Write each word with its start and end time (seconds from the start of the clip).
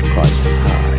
Quite 0.00 0.36
high, 0.64 0.95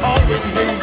Always 0.00 0.54
made. 0.54 0.81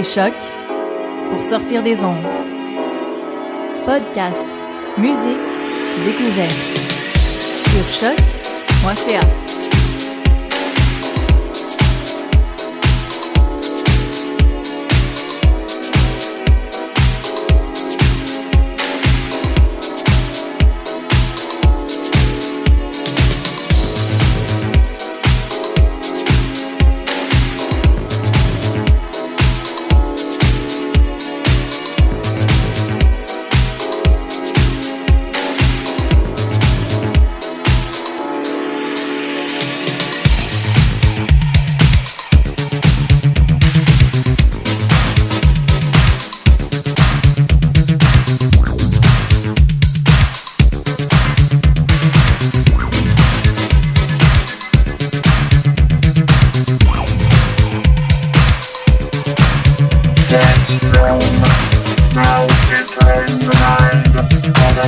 Écoutez 0.00 0.04
Choc 0.04 0.34
pour 1.30 1.42
sortir 1.42 1.82
des 1.82 2.02
ondes. 2.02 2.26
Podcast, 3.86 4.46
musique, 4.96 6.04
découverte. 6.04 6.52
Sur 7.70 8.08
choc.ca. 8.08 9.39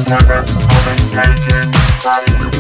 know 0.08 0.18
just 1.36 2.51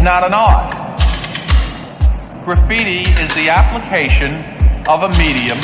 is 0.00 0.04
not 0.04 0.24
an 0.24 0.32
art. 0.32 0.72
Graffiti 2.44 3.00
is 3.20 3.34
the 3.34 3.48
application 3.50 4.32
of 4.88 5.04
a 5.04 5.10
medium 5.20 5.58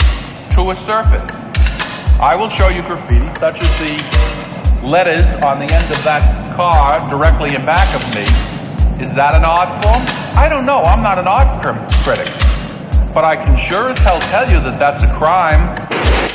to 0.52 0.70
a 0.70 0.76
surface. 0.76 1.32
I 2.20 2.36
will 2.36 2.50
show 2.50 2.68
you 2.68 2.82
graffiti, 2.82 3.24
such 3.36 3.56
as 3.62 3.72
the 3.80 4.88
letters 4.88 5.24
on 5.42 5.58
the 5.58 5.68
end 5.72 5.88
of 5.90 6.00
that 6.04 6.22
car 6.54 7.08
directly 7.08 7.54
in 7.54 7.64
back 7.64 7.88
of 7.94 8.02
me. 8.14 8.24
Is 9.00 9.12
that 9.14 9.34
an 9.34 9.44
art 9.44 9.72
form? 9.84 10.02
I 10.36 10.48
don't 10.48 10.66
know. 10.66 10.82
I'm 10.82 11.02
not 11.02 11.18
an 11.18 11.28
art 11.28 11.62
cr- 11.62 11.80
critic. 12.04 12.28
But 13.14 13.24
I 13.24 13.36
can 13.36 13.56
sure 13.68 13.90
as 13.90 13.98
hell 14.00 14.20
tell 14.20 14.48
you 14.50 14.60
that 14.60 14.78
that's 14.78 15.04
a 15.04 15.18
crime. 15.18 16.25